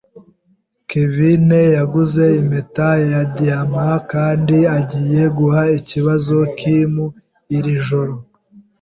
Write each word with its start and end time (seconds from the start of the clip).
Kevin 0.89 1.47
yaguze 1.77 2.23
impeta 2.41 2.89
ya 3.11 3.21
diyama 3.35 3.85
kandi 4.11 4.57
agiye 4.77 5.23
guha 5.37 5.61
ikibazo 5.79 6.35
Kim 6.57 6.93
iri 7.57 7.73
joro. 7.87 8.13